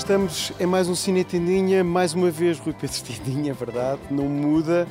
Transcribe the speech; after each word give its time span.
estamos 0.00 0.50
em 0.58 0.64
mais 0.64 0.88
um 0.88 0.94
Cine 0.94 1.22
Tendinha, 1.22 1.84
mais 1.84 2.14
uma 2.14 2.30
vez 2.30 2.58
Rui 2.58 2.72
Pedro 2.72 2.96
Tendinha, 3.04 3.50
é 3.50 3.54
verdade, 3.54 4.00
não 4.10 4.24
muda. 4.24 4.88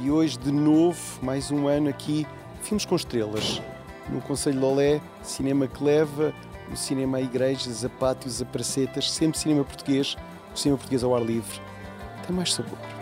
E 0.00 0.10
hoje, 0.12 0.38
de 0.38 0.52
novo, 0.52 0.96
mais 1.20 1.50
um 1.50 1.66
ano 1.66 1.88
aqui, 1.88 2.24
Filmes 2.62 2.84
com 2.84 2.94
Estrelas, 2.94 3.60
no 4.08 4.20
Conselho 4.20 4.54
de 4.54 4.62
Lolé, 4.62 5.00
cinema 5.22 5.66
que 5.66 5.82
leva 5.82 6.32
o 6.72 6.76
cinema 6.76 7.18
a 7.18 7.20
igrejas, 7.20 7.84
a 7.84 7.88
pátios, 7.88 8.40
a 8.40 8.44
pracetas, 8.44 9.10
sempre 9.10 9.38
cinema 9.38 9.64
português, 9.64 10.16
o 10.54 10.58
cinema 10.58 10.78
português 10.78 11.02
ao 11.02 11.16
ar 11.16 11.22
livre. 11.22 11.60
Tem 12.24 12.34
mais 12.34 12.54
sabor. 12.54 12.93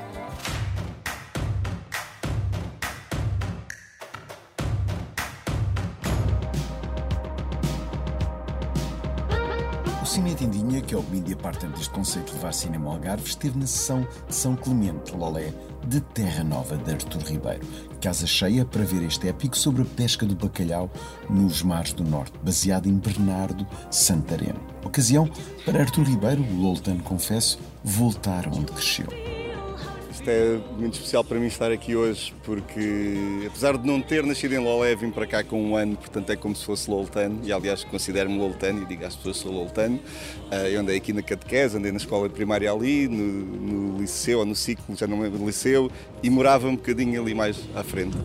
Cine 10.23 10.37
Tendinha, 10.37 10.81
que 10.81 10.95
é 10.95 10.97
o 10.97 11.03
media 11.11 11.35
partner 11.35 11.73
deste 11.73 11.91
conceito 11.91 12.27
de 12.27 12.35
levar 12.35 12.55
cinema 12.55 12.87
ao 12.87 12.93
Algarve, 12.93 13.27
esteve 13.27 13.59
na 13.59 13.67
sessão 13.67 14.07
de 14.29 14.33
São 14.33 14.55
Clemente, 14.55 15.17
Lolé, 15.17 15.53
de 15.85 16.01
Terra 16.01 16.45
Nova, 16.45 16.77
de 16.77 16.93
Artur 16.93 17.21
Ribeiro. 17.23 17.67
Casa 18.01 18.25
cheia 18.25 18.65
para 18.65 18.85
ver 18.85 19.03
este 19.03 19.27
épico 19.27 19.59
sobre 19.59 19.83
a 19.83 19.85
pesca 19.85 20.25
do 20.25 20.37
bacalhau 20.37 20.89
nos 21.29 21.65
mares 21.65 21.93
do 21.93 22.05
Norte, 22.05 22.39
baseado 22.41 22.89
em 22.89 22.95
Bernardo 22.95 23.67
Santareno. 23.91 24.61
Ocasião 24.85 25.29
para 25.67 25.81
Artur 25.81 26.05
Ribeiro, 26.05 26.41
o 26.41 26.63
Loltan, 26.63 26.99
confesso, 26.99 27.59
voltar 27.83 28.47
onde 28.47 28.71
cresceu. 28.71 29.32
Isto 30.23 30.31
é 30.31 30.61
muito 30.79 30.95
especial 30.95 31.25
para 31.25 31.37
mim 31.37 31.49
estar 31.49 31.73
aqui 31.73 31.97
hoje 31.97 32.33
porque, 32.45 33.45
apesar 33.45 33.77
de 33.77 33.85
não 33.85 34.01
ter 34.01 34.25
nascido 34.25 34.53
em 34.53 34.59
Lolé, 34.59 34.95
vim 34.95 35.11
para 35.11 35.27
cá 35.27 35.43
com 35.43 35.61
um 35.61 35.75
ano, 35.75 35.97
portanto 35.97 36.31
é 36.31 36.37
como 36.37 36.55
se 36.55 36.65
fosse 36.65 36.89
loltano 36.89 37.41
e 37.43 37.53
aliás 37.53 37.83
considero-me 37.83 38.39
loltano 38.39 38.83
e 38.83 38.85
digo 38.85 39.05
às 39.05 39.17
pessoas 39.17 39.39
que 39.39 39.43
sou 39.43 39.53
loltano. 39.53 39.99
Ah, 40.49 40.69
eu 40.69 40.79
andei 40.79 40.97
aqui 40.97 41.13
na 41.13 41.23
catequese, 41.23 41.77
andei 41.77 41.91
na 41.91 41.99
escola 41.99 42.31
primária 42.31 42.71
ali, 42.71 43.09
no, 43.09 43.17
no 43.17 43.99
liceu 43.99 44.39
ou 44.39 44.47
no 44.47 44.55
ciclo, 44.55 44.95
já 44.95 45.09
não 45.09 45.21
lembro 45.21 45.41
do 45.41 45.45
liceu, 45.45 45.91
e 46.23 46.31
morava 46.31 46.69
um 46.69 46.77
bocadinho 46.77 47.21
ali 47.21 47.35
mais 47.35 47.59
à 47.75 47.83
frente. 47.83 48.17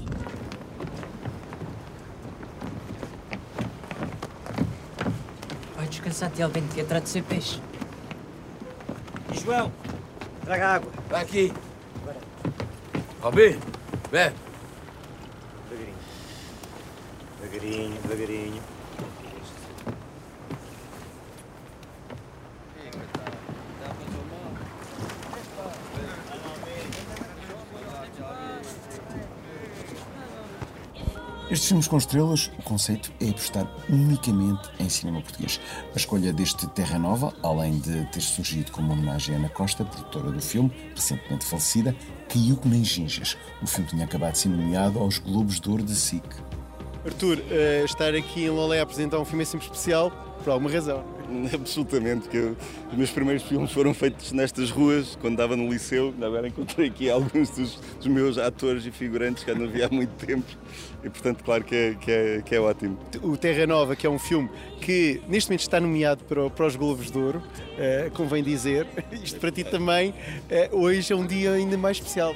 Vai 5.75 5.88
descansar, 5.88 6.29
te 6.29 6.44
atrás 6.79 7.03
de 7.03 7.09
ser 7.09 7.23
peixe. 7.23 7.59
João, 9.44 9.72
traga 10.45 10.67
água. 10.67 10.91
Vai 11.09 11.23
aqui. 11.23 11.52
Albi, 13.23 13.59
bebe. 14.11 14.33
Devagarinho, 15.69 15.97
devagarinho, 17.41 18.02
devagarinho. 18.03 18.77
Estes 31.58 31.69
filmes 31.69 31.88
com 31.88 31.97
estrelas, 31.97 32.52
o 32.59 32.61
conceito 32.61 33.11
é 33.19 33.30
apostar 33.30 33.67
unicamente 33.89 34.69
em 34.80 34.88
cinema 34.88 35.19
português. 35.22 35.59
A 35.91 35.97
escolha 35.97 36.31
deste 36.31 36.67
Terra 36.67 37.00
Nova, 37.00 37.33
além 37.41 37.80
de 37.80 38.05
ter 38.11 38.22
surgido 38.22 38.72
como 38.72 38.94
homenagem 38.94 39.33
a 39.33 39.39
Ana 39.39 39.50
Costa, 39.50 39.83
produtora 39.83 40.31
do 40.31 40.39
filme, 40.39 40.72
recentemente 40.94 41.45
falecida, 41.45 41.95
caiu 42.31 42.58
como 42.58 42.75
em 42.75 42.83
gingas. 42.83 43.35
O 43.59 43.66
filme 43.66 43.89
tinha 43.89 44.05
acabado 44.05 44.33
de 44.33 44.38
ser 44.38 44.50
nomeado 44.50 45.00
aos 45.00 45.17
Globos 45.17 45.59
de 45.59 45.67
Ouro 45.67 45.81
de 45.81 45.95
SIC. 45.95 46.23
Arthur, 47.03 47.39
uh, 47.39 47.85
estar 47.85 48.13
aqui 48.13 48.44
em 48.44 48.52
Lolé 48.52 48.80
a 48.80 48.83
apresentar 48.83 49.17
um 49.19 49.25
filme 49.25 49.41
é 49.41 49.45
sempre 49.45 49.66
especial, 49.66 50.12
por 50.44 50.51
alguma 50.51 50.69
razão. 50.69 51.16
Absolutamente, 51.53 52.35
eu, 52.35 52.55
os 52.91 52.97
meus 52.97 53.11
primeiros 53.11 53.43
filmes 53.43 53.71
foram 53.71 53.93
feitos 53.93 54.31
nestas 54.31 54.69
ruas, 54.69 55.17
quando 55.19 55.33
estava 55.33 55.55
no 55.55 55.69
liceu. 55.69 56.13
Agora 56.21 56.47
encontrei 56.47 56.88
aqui 56.88 57.09
alguns 57.11 57.49
dos, 57.49 57.75
dos, 57.75 58.07
meus 58.07 58.38
atores 58.38 58.85
e 58.85 58.91
figurantes 58.91 59.43
que 59.43 59.51
já 59.51 59.57
não 59.57 59.67
via 59.67 59.88
há 59.88 59.89
muito 59.89 60.13
tempo. 60.25 60.45
E, 61.03 61.09
portanto, 61.09 61.43
claro 61.43 61.63
que 61.63 61.75
é, 61.75 61.95
que 61.95 62.11
é, 62.11 62.41
que 62.41 62.55
é 62.55 62.59
ótimo. 62.59 62.97
O 63.21 63.38
Terra 63.38 63.67
Nova, 63.67 63.95
que 63.95 64.07
é 64.07 64.09
um 64.09 64.19
filme 64.19 64.49
que 64.81 65.21
neste 65.27 65.49
momento 65.49 65.61
está 65.61 65.79
nomeado 65.79 66.23
para, 66.23 66.49
para 66.49 66.65
os 66.65 66.75
Globos 66.75 67.11
de 67.11 67.17
Ouro, 67.17 67.39
uh, 67.39 68.11
convém 68.11 68.44
dizer. 68.44 68.88
Isto 69.23 69.39
para 69.39 69.51
ti 69.51 69.63
também, 69.63 70.11
uh, 70.11 70.77
hoje 70.77 71.13
é 71.13 71.15
um 71.15 71.25
dia 71.25 71.51
ainda 71.51 71.77
mais 71.77 71.97
especial. 71.97 72.35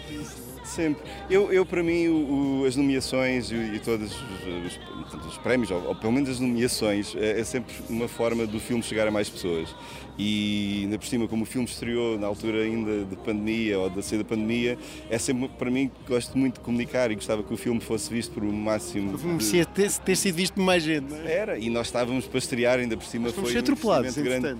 Sempre. 0.72 1.04
Eu, 1.30 1.52
eu 1.52 1.66
para 1.66 1.84
mim, 1.84 2.08
o, 2.08 2.62
o, 2.62 2.66
as 2.66 2.78
nomeações 2.78 3.52
e, 3.52 3.56
e 3.56 3.80
todos 3.80 4.10
os, 4.10 5.14
os, 5.14 5.26
os 5.26 5.38
prémios, 5.40 5.70
ou, 5.70 5.84
ou, 5.86 5.96
pelo 5.96 6.14
menos 6.14 6.30
as 6.30 6.40
nomeações, 6.40 7.14
é, 7.16 7.42
é, 7.42 7.44
sempre 7.44 7.74
uma 7.90 8.08
forma 8.08 8.48
do 8.48 8.58
filme 8.58 8.82
chegar 8.82 9.06
a 9.06 9.12
mais 9.12 9.30
pessoas. 9.30 9.76
E 10.18 10.84
ainda 10.84 10.98
por 10.98 11.08
cima, 11.08 11.28
como 11.28 11.44
o 11.44 11.46
filme 11.46 11.68
estreou 11.68 12.18
na 12.18 12.28
altura 12.28 12.60
ainda 12.62 13.04
de 13.04 13.16
pandemia 13.18 13.80
ou 13.80 13.90
da 13.90 14.02
saída 14.02 14.24
da 14.24 14.30
pandemia, 14.30 14.78
é 15.10 15.18
sempre 15.18 15.50
para 15.50 15.70
mim 15.70 15.90
que 15.90 16.10
gosto 16.10 16.38
muito 16.38 16.56
de 16.56 16.60
comunicar 16.62 17.12
e 17.12 17.16
gostava 17.16 17.44
que 17.44 17.54
o 17.54 17.58
filme 17.58 17.82
fosse 17.82 18.10
visto 18.14 18.32
por 18.32 18.44
o 18.44 18.54
máximo. 18.54 19.16
O 19.16 19.18
filme 19.18 19.34
merecia 19.34 19.66
de... 19.66 19.72
ter, 19.72 19.92
ter, 19.92 20.16
sido 20.16 20.36
visto 20.36 20.54
por 20.54 20.64
mais 20.64 20.84
gente, 20.84 21.14
é? 21.14 21.34
Era, 21.34 21.58
e 21.58 21.70
nós 21.70 21.88
estávamos 21.88 22.28
para 22.28 22.38
estrear, 22.38 22.80
ainda 22.80 22.96
por 22.96 23.06
cima 23.06 23.26
Mas 23.26 23.34
foi. 23.34 23.44
Fomos 23.44 23.56
um 23.56 23.60
atropelados, 23.60 24.18
grande. 24.18 24.58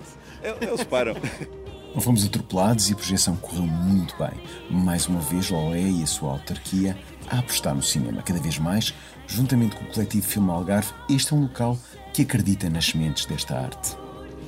Eles 0.60 0.84
param. 0.84 1.14
Não 1.94 2.00
fomos 2.00 2.24
atropelados 2.24 2.88
e 2.88 2.94
a 2.94 2.96
projeção 2.96 3.36
correu 3.36 3.64
muito 3.64 4.16
bem. 4.16 4.30
Mais 4.70 5.06
uma 5.06 5.20
vez, 5.20 5.50
Lolé 5.50 5.82
e 5.82 6.02
a 6.02 6.06
sua 6.06 6.32
autarquia 6.32 6.96
a 7.28 7.38
apostar 7.38 7.74
no 7.74 7.82
cinema. 7.82 8.22
Cada 8.22 8.40
vez 8.40 8.58
mais, 8.58 8.94
juntamente 9.26 9.76
com 9.76 9.84
o 9.84 9.88
coletivo 9.88 10.26
Filme 10.26 10.50
Algarve, 10.50 10.90
este 11.10 11.34
é 11.34 11.36
um 11.36 11.42
local 11.42 11.76
que 12.14 12.22
acredita 12.22 12.70
nas 12.70 12.86
sementes 12.86 13.26
desta 13.26 13.58
arte. 13.58 13.94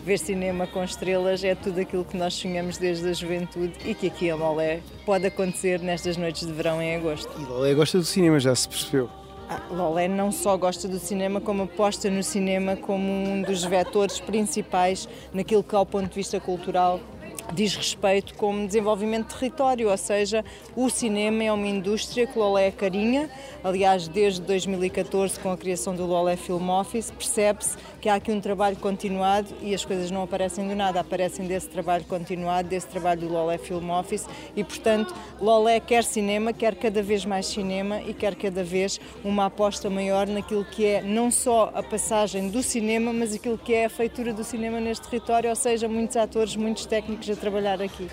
Ver 0.06 0.18
cinema 0.18 0.66
com 0.66 0.82
estrelas 0.82 1.44
é 1.44 1.54
tudo 1.54 1.80
aquilo 1.80 2.04
que 2.04 2.16
nós 2.16 2.34
sonhamos 2.34 2.78
desde 2.78 3.08
a 3.08 3.12
juventude 3.12 3.74
e 3.84 3.94
que 3.94 4.06
aqui 4.06 4.28
em 4.28 4.34
Lolé 4.34 4.80
pode 5.04 5.26
acontecer 5.26 5.80
nestas 5.80 6.16
noites 6.16 6.46
de 6.46 6.52
verão 6.52 6.80
em 6.80 6.96
agosto. 6.96 7.30
E 7.38 7.44
Lolé 7.44 7.74
gosta 7.74 7.98
do 7.98 8.04
cinema, 8.04 8.40
já 8.40 8.54
se 8.54 8.68
percebeu. 8.68 9.10
Ah, 9.48 9.60
Lolé 9.70 10.08
não 10.08 10.32
só 10.32 10.56
gosta 10.56 10.88
do 10.88 10.98
cinema, 10.98 11.40
como 11.40 11.64
aposta 11.64 12.10
no 12.10 12.22
cinema 12.22 12.76
como 12.76 13.06
um 13.06 13.42
dos 13.42 13.62
vetores 13.64 14.18
principais 14.18 15.06
naquilo 15.32 15.62
que, 15.62 15.74
ao 15.74 15.84
ponto 15.84 16.08
de 16.08 16.14
vista 16.14 16.40
cultural, 16.40 16.98
diz 17.52 17.74
respeito 17.74 18.34
como 18.34 18.66
desenvolvimento 18.66 19.28
de 19.28 19.34
território, 19.34 19.90
ou 19.90 19.96
seja, 19.96 20.44
o 20.74 20.88
cinema 20.88 21.44
é 21.44 21.52
uma 21.52 21.66
indústria 21.66 22.26
que 22.26 22.38
o 22.38 22.42
Lolé 22.42 22.70
carinha. 22.70 23.28
Aliás, 23.62 24.08
desde 24.08 24.40
2014, 24.42 25.38
com 25.40 25.50
a 25.50 25.56
criação 25.56 25.94
do 25.94 26.06
Lolé 26.06 26.36
Film 26.36 26.70
Office, 26.70 27.10
percebe-se 27.10 27.76
que 28.00 28.08
há 28.08 28.16
aqui 28.16 28.30
um 28.30 28.40
trabalho 28.40 28.76
continuado 28.76 29.48
e 29.62 29.74
as 29.74 29.84
coisas 29.84 30.10
não 30.10 30.22
aparecem 30.22 30.66
do 30.68 30.74
nada, 30.74 31.00
aparecem 31.00 31.46
desse 31.46 31.68
trabalho 31.68 32.04
continuado, 32.04 32.68
desse 32.68 32.86
trabalho 32.86 33.22
do 33.22 33.28
Lolé 33.28 33.58
Film 33.58 33.90
Office 33.90 34.26
e, 34.54 34.62
portanto, 34.62 35.14
Lolé 35.40 35.80
quer 35.80 36.04
cinema, 36.04 36.52
quer 36.52 36.74
cada 36.74 37.02
vez 37.02 37.24
mais 37.24 37.46
cinema 37.46 38.00
e 38.02 38.12
quer 38.12 38.34
cada 38.34 38.62
vez 38.62 39.00
uma 39.24 39.46
aposta 39.46 39.88
maior 39.88 40.26
naquilo 40.26 40.64
que 40.64 40.84
é 40.86 41.02
não 41.02 41.30
só 41.30 41.70
a 41.74 41.82
passagem 41.82 42.48
do 42.48 42.62
cinema, 42.62 43.12
mas 43.12 43.34
aquilo 43.34 43.58
que 43.58 43.72
é 43.72 43.86
a 43.86 43.90
feitura 43.90 44.32
do 44.32 44.44
cinema 44.44 44.80
neste 44.80 45.08
território, 45.08 45.50
ou 45.50 45.56
seja, 45.56 45.88
muitos 45.88 46.16
atores, 46.16 46.56
muitos 46.56 46.86
técnicos 46.86 47.26
a 47.34 47.36
trabalhar 47.36 47.82
aqui. 47.82 48.08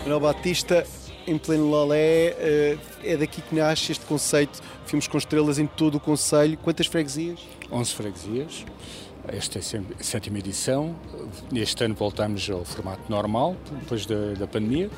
Manuel 0.00 0.20
Batista, 0.20 0.86
em 1.26 1.38
pleno 1.38 1.68
Lolé, 1.68 2.28
eh, 2.38 2.78
é 3.04 3.16
daqui 3.16 3.40
que 3.40 3.54
nasce 3.54 3.92
este 3.92 4.04
conceito, 4.04 4.60
filmes 4.86 5.06
com 5.06 5.18
estrelas 5.18 5.58
em 5.58 5.66
todo 5.66 5.96
o 5.96 6.00
Conselho. 6.00 6.56
Quantas 6.58 6.86
freguesias? 6.86 7.40
11 7.70 7.94
freguesias. 7.94 8.64
Esta 9.28 9.58
é 9.58 9.60
a 10.00 10.02
sétima 10.02 10.38
edição. 10.38 10.96
Este 11.54 11.84
ano 11.84 11.94
voltamos 11.94 12.48
ao 12.50 12.64
formato 12.64 13.02
normal, 13.08 13.56
depois 13.80 14.04
da, 14.04 14.34
da 14.34 14.46
pandemia, 14.48 14.90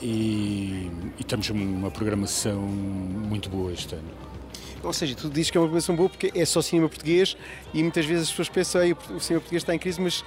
e, 0.00 0.88
e 1.18 1.20
estamos 1.20 1.50
numa 1.50 1.90
programação 1.90 2.60
muito 2.60 3.50
boa 3.50 3.72
este 3.72 3.96
ano. 3.96 4.35
Ou 4.82 4.92
seja, 4.92 5.14
tu 5.14 5.28
dizes 5.28 5.50
que 5.50 5.56
é 5.56 5.60
uma 5.60 5.66
programação 5.66 5.96
boa 5.96 6.08
porque 6.08 6.30
é 6.34 6.44
só 6.44 6.62
cinema 6.62 6.88
português 6.88 7.36
e 7.74 7.82
muitas 7.82 8.04
vezes 8.04 8.24
as 8.24 8.30
pessoas 8.30 8.48
pensam 8.48 8.80
que 8.94 9.12
o 9.12 9.20
cinema 9.20 9.40
português 9.40 9.62
está 9.62 9.74
em 9.74 9.78
crise, 9.78 10.00
mas 10.00 10.24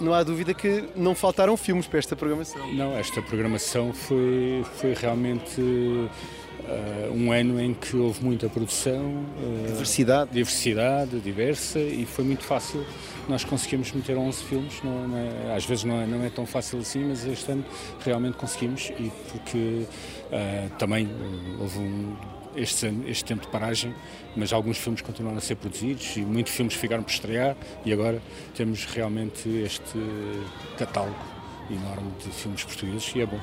não 0.00 0.14
há 0.14 0.22
dúvida 0.22 0.54
que 0.54 0.84
não 0.96 1.14
faltaram 1.14 1.56
filmes 1.56 1.86
para 1.86 1.98
esta 1.98 2.16
programação. 2.16 2.72
Não, 2.72 2.96
esta 2.96 3.20
programação 3.22 3.92
foi, 3.92 4.64
foi 4.76 4.94
realmente 4.94 5.60
uh, 5.60 7.12
um 7.12 7.32
ano 7.32 7.60
em 7.60 7.74
que 7.74 7.96
houve 7.96 8.24
muita 8.24 8.48
produção. 8.48 9.24
Uh, 9.38 9.66
diversidade. 9.68 10.30
Diversidade, 10.32 11.20
diversa 11.20 11.78
e 11.78 12.06
foi 12.06 12.24
muito 12.24 12.44
fácil. 12.44 12.84
Nós 13.28 13.44
conseguimos 13.44 13.92
meter 13.92 14.16
11 14.16 14.44
filmes, 14.44 14.82
não, 14.82 15.08
não 15.08 15.18
é, 15.18 15.54
às 15.54 15.64
vezes 15.64 15.84
não 15.84 16.00
é, 16.00 16.06
não 16.06 16.24
é, 16.24 16.30
tão 16.30 16.46
fácil 16.46 16.78
assim, 16.80 17.04
mas 17.04 17.24
este 17.26 17.52
ano 17.52 17.64
realmente 18.04 18.36
conseguimos 18.36 18.90
e 18.98 19.10
porque 19.30 19.58
uh, 19.58 20.70
também 20.78 21.08
houve 21.60 21.78
um 21.78 22.16
este, 22.56 22.86
este 23.06 23.24
tempo 23.24 23.42
de 23.42 23.48
paragem, 23.48 23.94
mas 24.36 24.52
alguns 24.52 24.78
filmes 24.78 25.00
continuam 25.00 25.36
a 25.36 25.40
ser 25.40 25.56
produzidos 25.56 26.16
e 26.16 26.20
muitos 26.20 26.52
filmes 26.52 26.74
ficaram 26.74 27.02
por 27.02 27.10
estrear 27.10 27.56
e 27.84 27.92
agora 27.92 28.22
temos 28.54 28.84
realmente 28.84 29.48
este 29.48 29.98
catálogo 30.78 31.16
enorme 31.70 32.10
de 32.24 32.30
filmes 32.30 32.64
portugueses 32.64 33.12
e 33.14 33.20
é 33.20 33.26
bom. 33.26 33.40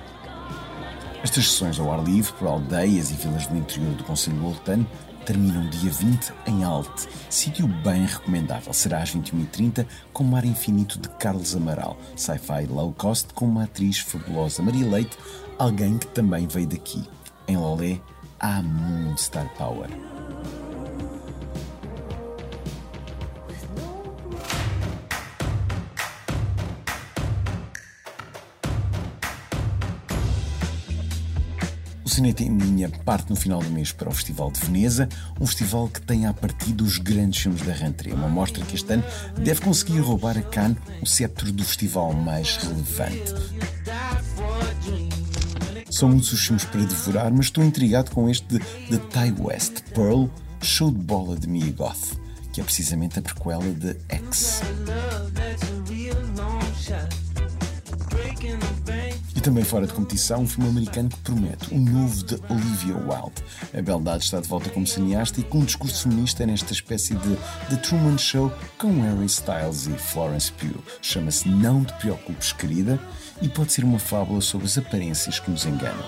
Estas 1.24 1.50
sessões 1.52 1.80
ao 1.80 1.92
ar 1.92 2.04
livre 2.04 2.32
por 2.34 2.48
aldeias 2.48 3.12
e 3.12 3.16
vilas 3.16 3.48
do 3.48 3.58
interior 3.58 3.94
do 3.96 4.04
Conselho 4.04 4.42
Loltano 4.42 4.88
terminam 5.26 5.70
dia 5.70 5.92
20 5.92 6.32
em 6.46 6.64
Alte, 6.64 7.06
sítio 7.30 7.68
bem 7.68 8.06
recomendável. 8.06 8.72
Será 8.72 9.00
às 9.00 9.14
21h30 9.14 9.86
com 10.14 10.24
Mar 10.24 10.46
Infinito 10.46 10.98
de 10.98 11.10
Carlos 11.10 11.54
Amaral, 11.54 11.98
sci-fi 12.16 12.66
low 12.70 12.94
cost 12.94 13.34
com 13.34 13.46
uma 13.46 13.66
atriz 13.66 14.00
fabulosa, 14.00 14.64
Maria 14.64 14.90
Leite, 14.90 15.18
alguém 15.60 15.98
que 15.98 16.08
também 16.08 16.48
veio 16.48 16.68
daqui. 16.68 17.04
Em 17.46 17.58
Lolé 17.58 18.00
há 18.40 18.62
muito 18.62 19.22
Star 19.22 19.50
Power. 19.58 19.90
Cineta 32.18 32.42
em 32.42 32.58
Linha 32.58 32.90
parte 33.06 33.30
no 33.30 33.36
final 33.36 33.60
do 33.60 33.70
mês 33.70 33.92
para 33.92 34.10
o 34.10 34.12
Festival 34.12 34.50
de 34.50 34.60
Veneza, 34.60 35.08
um 35.40 35.46
festival 35.46 35.88
que 35.88 36.02
tem 36.02 36.26
a 36.26 36.34
partir 36.34 36.74
dos 36.74 36.98
grandes 36.98 37.44
filmes 37.44 37.62
da 37.62 37.72
rentrée, 37.72 38.12
uma 38.12 38.28
mostra 38.28 38.66
que 38.66 38.74
este 38.74 38.92
ano 38.92 39.04
deve 39.38 39.62
conseguir 39.62 40.00
roubar 40.00 40.36
a 40.36 40.42
Cannes 40.42 40.80
o 41.00 41.06
sceptro 41.06 41.52
do 41.52 41.64
festival 41.64 42.14
mais 42.14 42.58
relevante. 42.58 43.36
São 45.98 46.10
muitos 46.10 46.32
os 46.32 46.46
filmes 46.46 46.64
para 46.64 46.82
devorar, 46.82 47.32
mas 47.32 47.48
estou 47.48 47.64
intrigado 47.64 48.12
com 48.12 48.30
este 48.30 48.46
de 48.46 48.60
The 48.60 48.98
Ty 48.98 49.42
West, 49.42 49.82
Pearl, 49.96 50.28
show 50.62 50.92
de 50.92 51.00
bola 51.00 51.36
de 51.36 51.50
Mia 51.50 51.72
Goth, 51.72 52.16
que 52.54 52.62
é 52.62 52.64
precisamente 52.64 53.18
a 53.18 53.22
prequela 53.24 53.64
de 53.64 53.98
X. 54.08 54.62
também 59.48 59.64
fora 59.64 59.88
de 59.88 59.94
competição, 59.94 60.42
um 60.42 60.48
filme 60.48 60.70
americano 60.70 61.08
que 61.08 61.20
promete, 61.20 61.74
o 61.74 61.78
novo 61.78 62.22
de 62.26 62.36
Olivia 62.50 62.98
Wilde. 62.98 63.42
A 63.74 63.82
beldade 63.82 64.26
está 64.26 64.42
de 64.42 64.48
volta 64.50 64.70
como 64.70 64.86
cineasta 64.86 65.40
e 65.40 65.44
com 65.44 65.60
um 65.60 65.64
discurso 65.64 66.04
feminista 66.04 66.46
nesta 66.46 66.74
espécie 66.74 67.16
de 67.16 67.38
The 67.70 67.78
Truman 67.78 68.18
Show 68.18 68.52
com 68.78 69.02
Harry 69.04 69.26
Styles 69.28 69.88
e 69.88 69.92
Florence 69.92 70.52
Pugh. 70.52 70.84
Chama-se 71.02 71.48
Não 71.48 71.86
Te 71.86 71.94
Preocupes, 71.94 72.52
Querida, 72.52 73.00
e 73.42 73.48
pode 73.48 73.72
ser 73.72 73.86
uma 73.86 74.00
fábula 74.00 74.42
sobre 74.42 74.68
as 74.68 74.78
aparências 74.78 75.40
que 75.40 75.50
nos 75.50 75.66
enganam. 75.66 76.04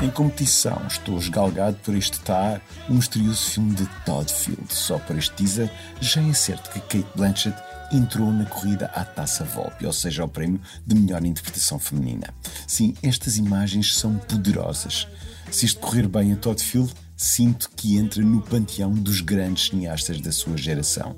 Em 0.00 0.10
competição, 0.10 0.80
estou 0.88 1.18
esgalgado 1.18 1.76
por 1.84 1.94
este 1.94 2.14
estar 2.14 2.62
o 2.88 2.94
misterioso 2.94 3.50
filme 3.50 3.74
de 3.74 3.86
Todd 4.06 4.32
Field. 4.32 4.72
Só 4.72 4.98
por 4.98 5.18
este 5.18 5.32
teaser, 5.34 5.70
já 6.00 6.22
é 6.22 6.32
certo 6.32 6.70
que 6.70 6.80
Kate 6.80 7.14
Blanchett 7.14 7.71
entrou 7.92 8.32
na 8.32 8.46
corrida 8.46 8.86
à 8.94 9.04
Taça 9.04 9.44
Volpe, 9.44 9.86
ou 9.86 9.92
seja, 9.92 10.22
ao 10.22 10.28
prémio 10.28 10.60
de 10.86 10.94
melhor 10.94 11.24
interpretação 11.24 11.78
feminina. 11.78 12.32
Sim, 12.66 12.94
estas 13.02 13.36
imagens 13.36 13.94
são 13.94 14.16
poderosas. 14.16 15.06
Se 15.50 15.66
isto 15.66 15.80
correr 15.80 16.08
bem 16.08 16.32
a 16.32 16.36
Todd 16.36 16.62
Field, 16.62 16.92
sinto 17.16 17.70
que 17.76 17.98
entra 17.98 18.22
no 18.22 18.40
panteão 18.40 18.92
dos 18.92 19.20
grandes 19.20 19.66
cineastas 19.66 20.20
da 20.20 20.32
sua 20.32 20.56
geração. 20.56 21.14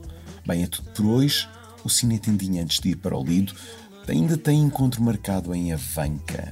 Bem, 0.46 0.64
é 0.64 0.66
tudo 0.66 0.90
por 0.90 1.06
hoje. 1.06 1.48
O 1.84 1.88
Cine 1.88 2.18
Tendinha, 2.18 2.62
antes 2.62 2.80
de 2.80 2.90
ir 2.90 2.96
para 2.96 3.16
o 3.16 3.24
Lido, 3.24 3.54
ainda 4.08 4.36
tem 4.36 4.60
encontro 4.60 5.02
marcado 5.02 5.54
em 5.54 5.72
Avanca. 5.72 6.50